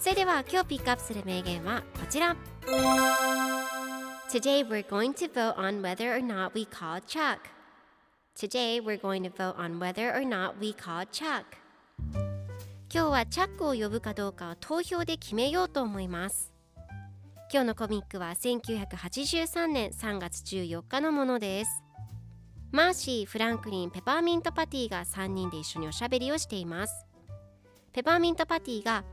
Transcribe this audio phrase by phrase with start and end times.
[0.00, 2.34] それでは今日ピックアップする名言はこちら。
[4.30, 7.40] Today we're going to vote on whether or not we call Chuck.
[8.34, 11.44] Today we're going to vote on whether or not we call Chuck.
[12.90, 16.50] 今日はチャックを呼ぶかどうかを投票で決めようと思います。
[17.52, 21.84] 今日のコミックは1983年3月14日のものです。
[22.72, 27.04] マーシー、フランクリン、ペパーミントパティが3人で一緒におしゃべりをしています。
[27.92, 29.04] ペパーミントパティが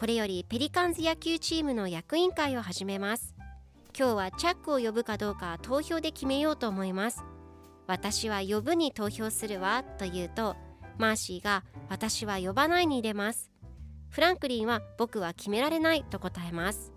[0.00, 3.34] これよりペリカンズ野球チームの役員会を始めます。
[3.94, 7.22] 今日はチャックを呼ぶかどうか投票で決めようと思います。
[7.86, 10.56] 私は呼ぶに投票するわと言うと
[10.96, 13.50] マーシーが私は呼ばないに入れます。
[14.08, 16.94] フランクリンは僕は決められないと答えます。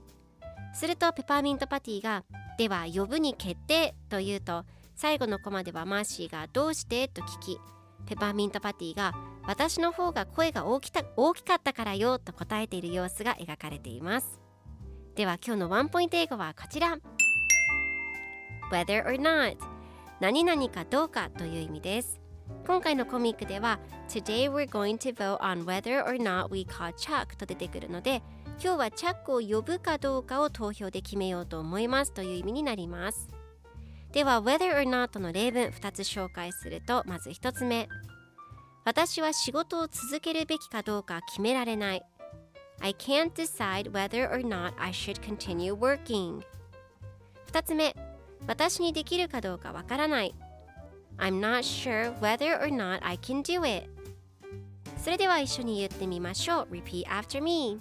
[0.74, 2.24] するとペパーミントパティが
[2.58, 4.64] では呼ぶに決定と言うと
[4.96, 7.60] 最後のコマではマーシーがどうしてと聞き
[8.06, 9.14] ペパーミントパティが
[9.46, 14.40] 私の方が声が大きた大きかったからよと答えている様子が描かれています。
[15.16, 16.98] では今日のワンポイント英語はこちら。
[18.72, 19.58] Whether or not
[20.20, 22.24] 何々かどうかという意味です。
[22.66, 28.22] 今回のコミックでは Today we're going to vote on whether or not we call Chuck と出てくるので
[28.62, 33.33] 今日はチャックを呼ぶかどうかを投票で決めようと思いますという意味になります。
[34.14, 37.90] では whether or not の例文2つ紹介するとまず1つ目
[38.86, 42.04] 私は仕事を続けるべきかどうか決められない
[42.80, 46.44] I can't decide whether or not I should continue working
[47.52, 47.96] 2つ目
[48.46, 50.36] 私にできるかどうかわからない
[51.18, 53.90] I'm not sure whether or not I can do it
[54.98, 57.80] それでは一緒に言ってみましょう Repeat after me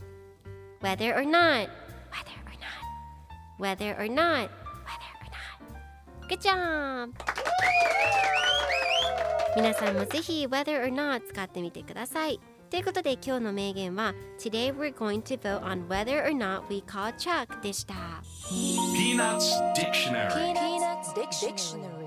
[0.80, 1.68] Whether or not
[2.10, 4.61] Whether or not Whether or not
[6.32, 7.12] Or not Good job!
[9.54, 16.82] 皆さんもぜひ Whether or not 使ってみてくださいということで今日の名言は Today we're going to vote on whether or not we
[16.86, 17.94] call Chuck でした
[18.94, 22.01] Peanuts Dictionary Peanuts Dictionary